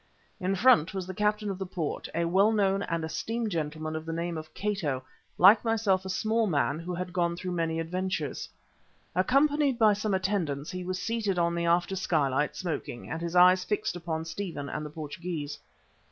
In 0.39 0.55
front 0.55 0.95
was 0.95 1.05
the 1.05 1.13
Captain 1.13 1.51
of 1.51 1.59
the 1.59 1.65
port, 1.67 2.09
a 2.15 2.25
well 2.25 2.51
known 2.51 2.81
and 2.81 3.03
esteemed 3.05 3.51
gentleman 3.51 3.95
of 3.95 4.03
the 4.03 4.11
name 4.11 4.35
of 4.35 4.51
Cato, 4.55 5.03
like 5.37 5.63
myself 5.63 6.05
a 6.05 6.09
small 6.09 6.47
man 6.47 6.79
who 6.79 6.95
had 6.95 7.13
gone 7.13 7.35
through 7.37 7.51
many 7.51 7.79
adventures. 7.79 8.49
Accompanied 9.13 9.77
by 9.77 9.93
some 9.93 10.15
attendants, 10.15 10.71
he 10.71 10.83
was 10.83 10.97
seated 10.99 11.37
on 11.37 11.53
the 11.53 11.65
after 11.67 11.95
skylight, 11.95 12.55
smoking, 12.55 13.11
with 13.11 13.21
his 13.21 13.35
eyes 13.35 13.63
fixed 13.63 13.95
upon 13.95 14.25
Stephen 14.25 14.69
and 14.69 14.83
the 14.83 14.89
Portugee. 14.89 15.47